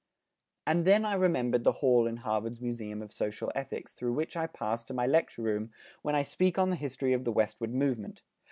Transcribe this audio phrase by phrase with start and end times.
[0.65, 4.47] And then I remembered the hall in Harvard's museum of social ethics through which I
[4.47, 5.69] pass to my lecture room
[6.01, 8.23] when I speak on the history of the Westward movement.